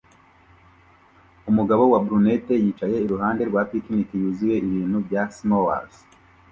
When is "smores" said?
5.35-5.95